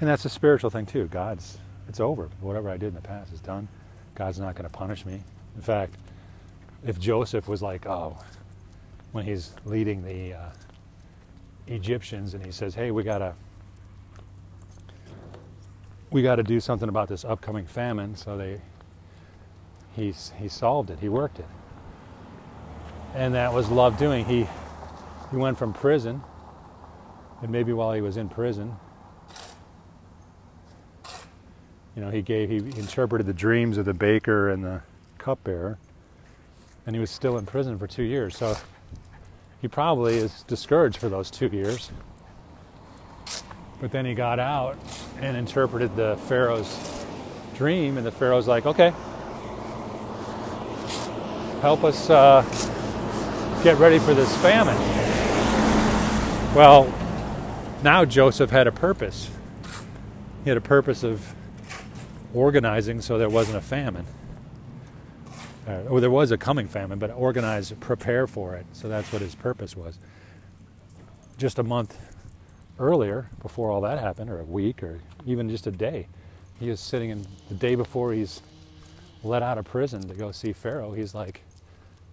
[0.01, 1.07] and that's a spiritual thing too.
[1.09, 1.59] God's,
[1.89, 2.31] it's over.
[2.41, 3.69] Whatever I did in the past is done.
[4.15, 5.23] God's not going to punish me.
[5.57, 5.95] In fact,
[6.87, 8.17] if Joseph was like, oh,
[9.13, 10.49] when he's leading the uh,
[11.67, 13.35] Egyptians and he says, hey, we got to
[16.11, 18.17] we got to do something about this upcoming famine.
[18.17, 18.61] So they,
[19.95, 20.99] he, he solved it.
[20.99, 21.47] He worked it.
[23.15, 24.25] And that was love doing.
[24.25, 24.47] He,
[25.31, 26.23] he went from prison,
[27.43, 28.77] and maybe while he was in prison,
[31.97, 34.81] you know, he gave, he interpreted the dreams of the baker and the
[35.19, 35.79] cupbearer,
[36.87, 38.37] and he was still in prison for two years.
[38.37, 38.57] So
[39.61, 41.91] he probably is discouraged for those two years.
[43.81, 44.79] But then he got out
[45.21, 47.05] and interpreted the Pharaoh's
[47.57, 48.93] dream, and the Pharaoh's like, okay,
[51.61, 52.43] help us uh,
[53.63, 54.77] get ready for this famine.
[56.55, 56.93] Well,
[57.83, 59.31] now Joseph had a purpose.
[60.45, 61.35] He had a purpose of
[62.33, 64.07] organizing so there wasn't a famine.
[65.69, 68.65] Uh, or there was a coming famine, but organize, prepare for it.
[68.73, 69.99] So that's what his purpose was.
[71.37, 71.99] Just a month
[72.79, 76.09] earlier, before all that happened, or a week, or even just a day,
[76.59, 78.41] he was sitting in the day before he's
[79.23, 80.93] let out of prison to go see Pharaoh.
[80.93, 81.43] He's like,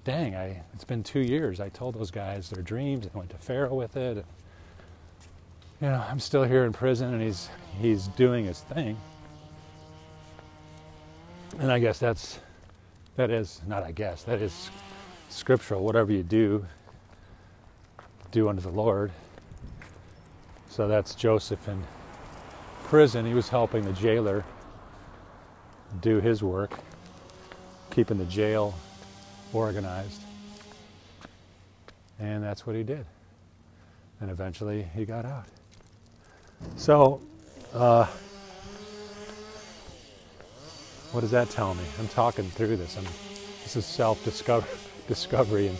[0.07, 1.59] "Dang, I it's been two years.
[1.59, 4.25] I told those guys their dreams and went to Pharaoh with it.
[5.81, 7.49] You know, I'm still here in prison, and he's
[7.81, 8.97] he's doing his thing."
[11.59, 12.39] And I guess that's
[13.17, 14.69] that is not I guess that is
[15.27, 15.83] scriptural.
[15.83, 16.65] Whatever you do,
[18.31, 19.11] do unto the Lord.
[20.69, 21.83] So that's Joseph in
[22.85, 23.25] prison.
[23.25, 24.45] He was helping the jailer
[25.99, 26.79] do his work,
[27.91, 28.73] keeping the jail
[29.53, 30.21] organized.
[32.19, 33.05] And that's what he did.
[34.19, 35.45] And eventually he got out.
[36.75, 37.21] So,
[37.73, 38.07] uh,
[41.11, 41.83] what does that tell me?
[41.99, 42.97] I'm talking through this.
[42.97, 43.05] I'm,
[43.63, 44.23] this is self
[45.07, 45.77] discovery and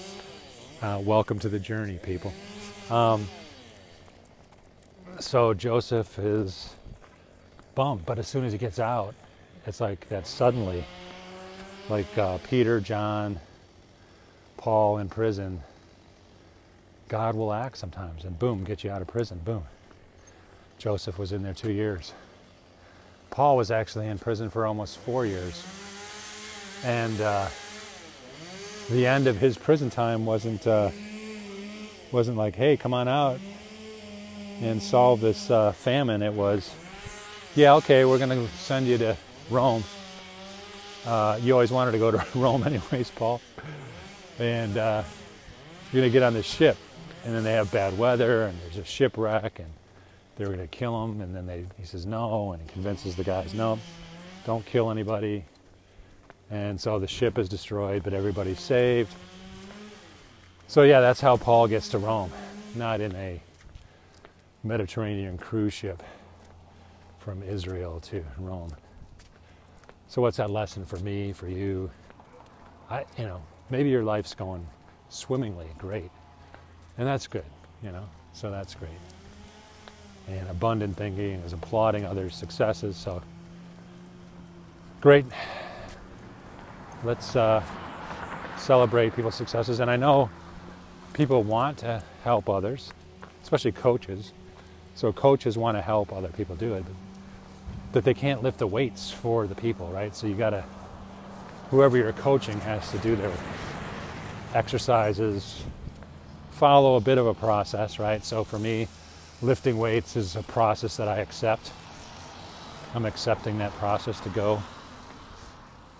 [0.82, 2.34] uh, welcome to the journey, people.
[2.90, 3.28] Um,
[5.20, 6.76] so Joseph is
[7.76, 9.16] bummed, but as soon as he gets out,
[9.66, 10.86] it's like that suddenly,
[11.90, 13.40] like uh, Peter, John,
[14.68, 15.64] Paul in prison,
[17.08, 19.40] God will act sometimes and boom, get you out of prison.
[19.46, 19.64] Boom.
[20.78, 22.12] Joseph was in there two years.
[23.30, 25.66] Paul was actually in prison for almost four years.
[26.84, 27.48] And uh,
[28.90, 30.92] the end of his prison time wasn't uh,
[32.12, 33.40] wasn't like, hey, come on out
[34.60, 36.22] and solve this uh, famine.
[36.22, 36.76] It was,
[37.56, 39.16] yeah, okay, we're going to send you to
[39.50, 39.86] Rome.
[41.06, 43.40] Uh, you always wanted to go to Rome, anyways, Paul.
[44.40, 45.04] And uh,
[45.92, 46.78] you're going to get on this ship.
[47.26, 49.70] And then they have bad weather, and there's a shipwreck, and
[50.36, 51.22] they're going to kill him.
[51.22, 53.80] And then they, he says no, and he convinces the guys, no,
[54.46, 55.44] don't kill anybody.
[56.50, 59.14] And so the ship is destroyed, but everybody's saved.
[60.68, 62.32] So, yeah, that's how Paul gets to Rome,
[62.76, 63.42] not in a
[64.64, 66.04] Mediterranean cruise ship
[67.20, 68.74] from Israel to Rome.
[70.08, 71.90] So, what's that lesson for me, for you?
[72.90, 74.66] I, you know, maybe your life's going
[75.10, 76.12] swimmingly great,
[76.98, 77.46] and that's good,
[77.84, 78.04] you know,
[78.34, 78.90] so that's great.
[80.28, 83.22] And abundant thinking is applauding others' successes, so
[85.02, 85.26] great
[87.04, 87.64] let's uh,
[88.58, 89.80] celebrate people's successes.
[89.80, 90.30] And I know
[91.14, 92.92] people want to help others,
[93.44, 94.34] especially coaches.
[94.96, 96.84] So coaches want to help other people do it,
[97.92, 100.16] but they can't lift the weights for the people, right?
[100.16, 100.64] So you got to,
[101.70, 103.34] whoever you're coaching has to do their
[104.54, 105.64] exercises,
[106.52, 108.24] follow a bit of a process, right?
[108.24, 108.88] So for me,
[109.42, 111.72] lifting weights is a process that I accept.
[112.96, 114.64] I'm accepting that process to go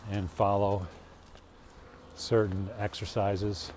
[0.10, 0.88] and follow
[2.16, 3.72] certain exercises.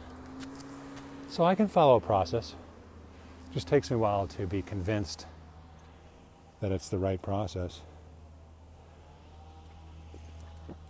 [1.28, 2.54] So I can follow a process.
[3.50, 5.26] It just takes me a while to be convinced
[6.60, 7.80] that it's the right process.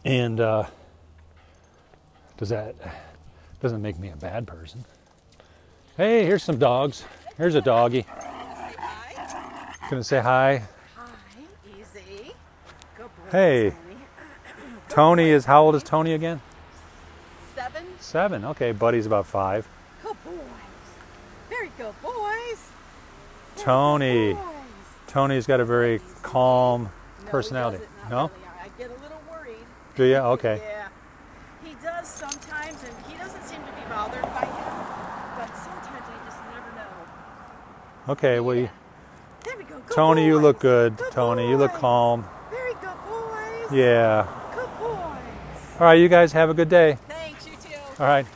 [0.05, 0.67] And uh,
[2.41, 2.75] does that
[3.61, 4.83] doesn't make me a bad person?
[5.99, 7.05] Hey, here's some dogs.
[7.37, 8.07] Here's a doggy.
[9.91, 10.63] Gonna say hi.
[10.97, 11.11] Hi,
[11.69, 12.33] easy.
[12.97, 13.31] Good boy.
[13.31, 13.75] Hey.
[14.89, 16.41] Tony is how old is Tony again?
[17.55, 17.85] Seven.
[18.01, 18.45] Seven.
[18.47, 19.69] Okay, Buddy's about five.
[20.03, 20.35] Good boys.
[21.51, 22.13] Very good boys.
[23.55, 24.33] Very Tony.
[24.33, 24.45] good boys.
[25.09, 26.89] Tony's got a very calm
[27.25, 27.85] No, personality.
[28.09, 28.23] No?
[28.29, 28.33] really.
[28.59, 29.59] I I get a little worried.
[29.95, 30.17] Do you?
[30.17, 30.63] Okay.
[30.65, 30.89] Yeah.
[31.65, 34.75] He does sometimes, and he doesn't seem to be bothered by him.
[35.39, 36.71] But sometimes I just never
[38.09, 38.41] Okay.
[38.41, 38.71] Well, you, Yeah.
[39.45, 39.79] There we go.
[39.81, 40.97] Good Tony, you look good.
[40.97, 42.25] Good Tony, you look calm.
[42.51, 43.73] Very good boys.
[43.73, 44.27] Yeah.
[44.55, 45.79] Good boys.
[45.79, 45.95] All right.
[45.95, 46.99] You guys have a good day.
[47.09, 47.77] Thanks, you too.
[47.99, 48.27] All right.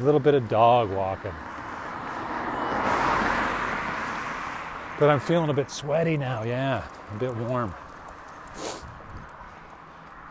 [0.00, 1.32] A little bit of dog walking.
[4.98, 6.44] But I'm feeling a bit sweaty now.
[6.44, 7.74] Yeah, a bit warm.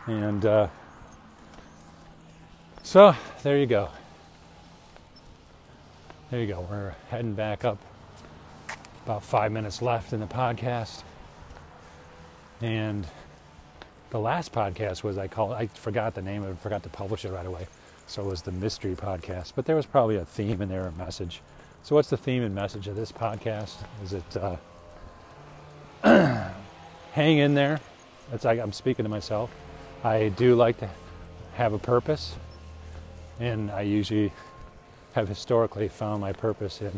[0.06, 0.68] And uh,
[2.82, 3.90] so there you go.
[6.30, 6.66] There you go.
[6.70, 7.78] We're heading back up.
[9.04, 11.02] About five minutes left in the podcast.
[12.62, 13.06] And
[14.10, 17.30] the last podcast was I called I forgot the name it, forgot to publish it
[17.32, 17.66] right away.
[18.06, 19.52] So it was the mystery podcast.
[19.54, 21.42] But there was probably a theme in there, a message.
[21.82, 23.76] So what's the theme and message of this podcast?
[24.02, 24.56] Is it uh,
[27.12, 27.80] hang in there?
[28.32, 29.50] It's like I'm speaking to myself.
[30.02, 30.88] I do like to
[31.54, 32.34] have a purpose,
[33.40, 34.32] and I usually
[35.14, 36.90] have historically found my purpose in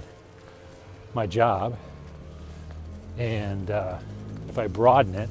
[1.12, 1.76] my job.
[3.18, 3.98] And uh,
[4.48, 5.29] if I broaden it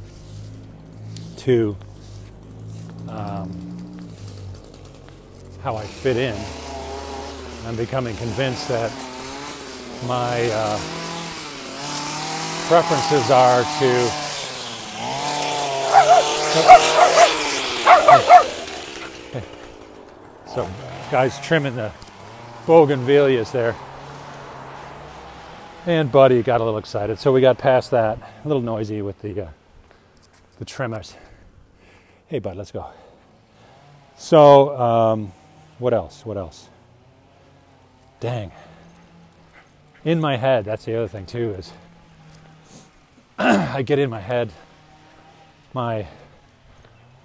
[1.38, 1.76] to
[3.10, 3.50] um,
[5.63, 6.38] how I fit in,
[7.65, 8.91] I'm becoming convinced that
[10.06, 10.78] my uh,
[12.67, 14.10] preferences are to
[20.54, 20.69] so
[21.12, 21.91] guys trimming the
[22.65, 23.75] bougainvilleas there.
[25.86, 28.17] And buddy got a little excited so we got past that.
[28.43, 29.49] A little noisy with the uh,
[30.58, 31.15] the trimmers
[32.28, 32.88] hey bud let's go.
[34.18, 35.32] So um,
[35.78, 36.26] what else?
[36.26, 36.70] What else?
[38.20, 38.51] Dang.
[40.03, 41.72] In my head that's the other thing too is
[43.38, 44.51] i get in my head
[45.74, 46.07] my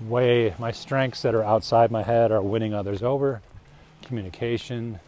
[0.01, 3.41] way my strengths that are outside my head are winning others over.
[4.03, 4.99] Communication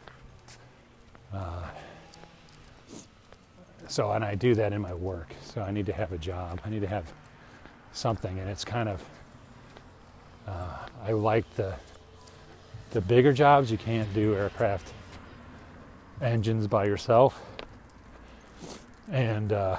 [1.35, 1.65] uh,
[3.89, 5.35] so and i do that in my work.
[5.43, 6.61] So i need to have a job.
[6.65, 7.13] I need to have
[7.93, 8.39] something.
[8.39, 9.03] And it's kind of
[10.47, 11.75] uh, i like the
[12.91, 13.71] the bigger jobs.
[13.71, 14.93] You can't do aircraft
[16.21, 17.41] engines by yourself.
[19.11, 19.79] And uh,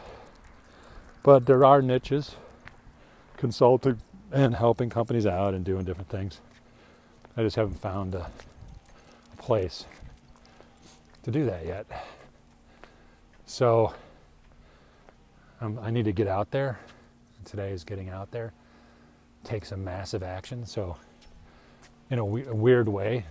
[1.24, 2.36] but there are niches
[3.38, 4.00] consulting
[4.32, 6.40] and helping companies out and doing different things.
[7.38, 8.30] I just haven't found a,
[9.32, 9.86] a place
[11.24, 11.86] to do that yet.
[13.46, 13.94] So
[15.62, 16.80] um, I need to get out there.
[17.46, 18.54] Today is getting out there.
[19.44, 20.66] Take some massive action.
[20.66, 20.96] So,
[22.10, 23.26] in a, we- a weird way,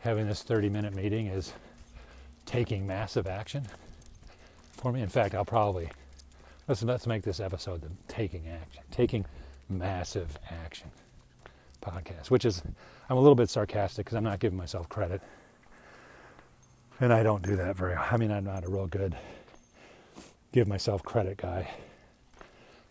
[0.00, 1.52] having this 30 minute meeting is
[2.44, 3.66] taking massive action
[4.72, 5.00] for me.
[5.02, 5.90] In fact, I'll probably
[6.68, 9.24] let's let's make this episode the taking action, taking
[9.68, 10.90] massive action
[11.82, 12.62] podcast, which is
[13.08, 15.22] I'm a little bit sarcastic because I'm not giving myself credit,
[17.00, 17.94] and I don't do that very.
[17.94, 19.16] I mean, I'm not a real good
[20.52, 21.70] give myself credit guy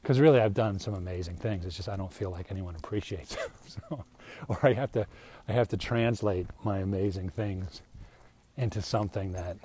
[0.02, 1.66] because really I've done some amazing things.
[1.66, 3.52] It's just I don't feel like anyone appreciates them.
[3.68, 4.06] so,
[4.48, 5.06] or I have to
[5.48, 7.82] I have to translate my amazing things
[8.58, 9.58] into something that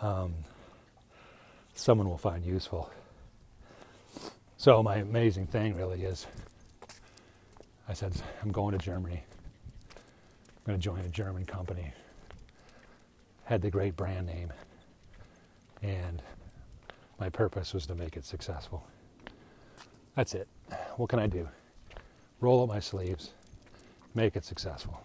[0.00, 0.34] um,
[1.74, 2.90] someone will find useful.
[4.56, 6.26] So my amazing thing really is
[7.88, 9.22] I said I'm going to Germany.
[10.66, 11.92] Going to join a German company.
[13.44, 14.52] Had the great brand name.
[15.80, 16.20] And
[17.20, 18.84] my purpose was to make it successful.
[20.16, 20.48] That's it.
[20.96, 21.48] What can I do?
[22.40, 23.30] Roll up my sleeves,
[24.14, 25.00] make it successful.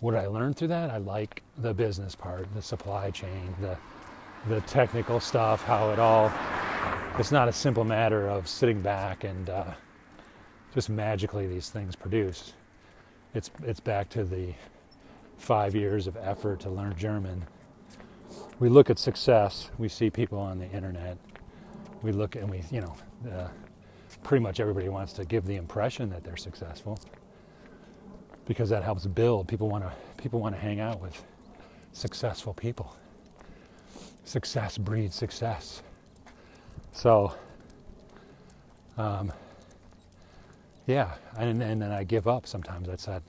[0.00, 0.90] What did I learn through that?
[0.90, 3.76] I like the business part, the supply chain, the
[4.48, 6.30] the technical stuff, how it all.
[7.18, 9.72] It's not a simple matter of sitting back and uh,
[10.74, 12.52] just magically these things produce.
[13.34, 14.54] It's it's back to the
[15.38, 17.44] five years of effort to learn German.
[18.60, 19.70] We look at success.
[19.78, 21.18] We see people on the internet.
[22.02, 22.96] We look and we, you know,
[23.30, 23.48] uh,
[24.22, 26.98] pretty much everybody wants to give the impression that they're successful
[28.46, 29.48] because that helps build.
[29.48, 31.22] People want to people want to hang out with
[31.92, 32.96] successful people.
[34.24, 35.82] Success breeds success.
[36.92, 37.34] So,
[38.96, 39.32] um,
[40.86, 42.88] yeah, and, and then I give up sometimes.
[42.88, 43.22] I said,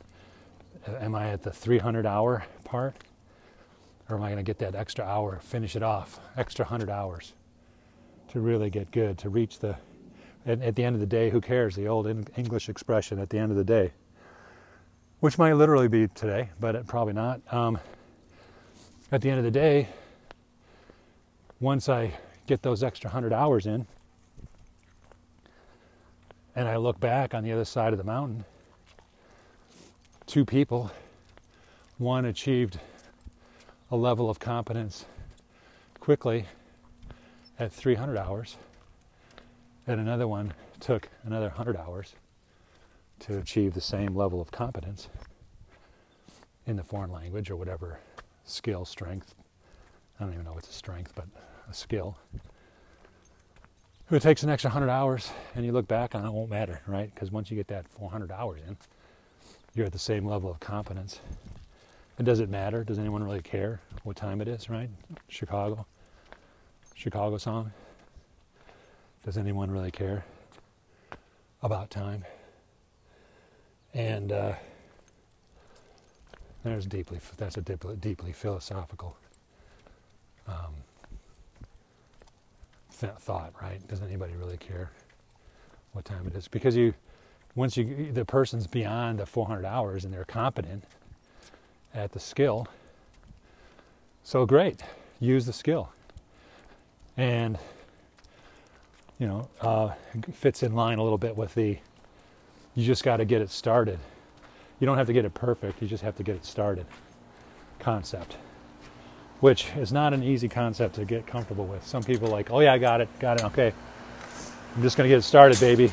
[0.87, 2.95] am I at the 300 hour part?
[4.09, 7.33] Or am I going to get that extra hour, finish it off, extra 100 hours
[8.29, 9.75] to really get good, to reach the,
[10.45, 11.75] at, at the end of the day, who cares?
[11.75, 13.91] The old English expression, at the end of the day
[15.19, 17.41] which might literally be today, but probably not.
[17.51, 17.79] Um,
[19.11, 19.87] at the end of the day,
[21.59, 22.13] once I
[22.47, 23.87] get those extra 100 hours in,
[26.55, 28.45] and I look back on the other side of the mountain,
[30.25, 30.91] two people,
[31.97, 32.79] one achieved
[33.91, 35.05] a level of competence
[35.99, 36.45] quickly
[37.59, 38.57] at 300 hours,
[39.87, 42.15] and another one took another 100 hours
[43.19, 45.07] to achieve the same level of competence
[46.65, 47.99] in the foreign language or whatever
[48.43, 49.35] skill, strength.
[50.19, 51.25] I don't even know what's a strength, but
[51.69, 52.17] a skill.
[54.11, 56.79] It takes an extra 100 hours and you look back on it, it won't matter,
[56.85, 57.11] right?
[57.13, 58.77] Because once you get that 400 hours in,
[59.73, 61.19] you're at the same level of competence.
[62.19, 62.83] And does it matter?
[62.83, 64.89] Does anyone really care what time it is, right?
[65.27, 65.87] Chicago.
[66.93, 67.71] Chicago song.
[69.25, 70.23] Does anyone really care
[71.63, 72.23] about time?
[73.95, 74.53] And uh,
[76.63, 79.17] there's deeply that's a deeply, deeply philosophical
[80.47, 80.75] um,
[82.99, 83.85] th- thought, right?
[83.87, 84.91] Does anybody really care
[85.93, 86.47] what time it is?
[86.47, 86.93] Because you,
[87.55, 90.83] once you the person's beyond the 400 hours and they're competent
[91.93, 92.67] at the skill,
[94.23, 94.81] so great,
[95.19, 95.89] use the skill,
[97.17, 97.57] and
[99.19, 99.91] you know uh,
[100.33, 101.77] fits in line a little bit with the
[102.75, 103.99] you just got to get it started.
[104.79, 106.85] You don't have to get it perfect, you just have to get it started.
[107.79, 108.37] Concept.
[109.39, 111.85] Which is not an easy concept to get comfortable with.
[111.85, 113.73] Some people like, oh yeah, I got it, got it, okay.
[114.75, 115.91] I'm just going to get it started, baby.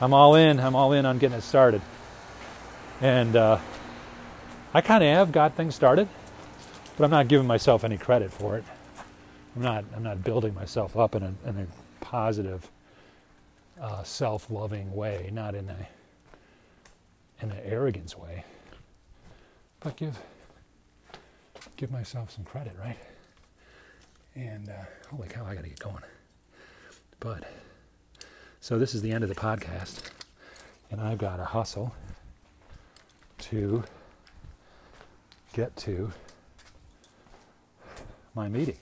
[0.00, 1.82] I'm all in, I'm all in on getting it started.
[3.00, 3.58] And uh,
[4.74, 6.08] I kind of have got things started,
[6.96, 8.64] but I'm not giving myself any credit for it.
[9.56, 11.66] I'm not, I'm not building myself up in a, in a
[12.04, 12.70] positive
[13.80, 15.88] uh, self-loving way, not in a
[17.40, 18.44] in an arrogance way,
[19.80, 20.18] but give
[21.76, 22.98] give myself some credit, right?
[24.34, 24.72] And uh,
[25.10, 26.02] holy cow, I got to get going.
[27.20, 27.44] But
[28.60, 30.00] so this is the end of the podcast,
[30.90, 31.94] and I've got to hustle
[33.38, 33.84] to
[35.52, 36.12] get to
[38.34, 38.76] my meeting.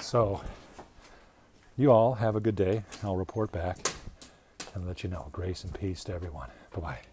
[0.00, 0.42] So
[1.76, 2.82] you all have a good day.
[3.02, 3.78] I'll report back
[4.74, 5.28] and let you know.
[5.32, 6.50] Grace and peace to everyone.
[6.74, 7.09] Bye bye.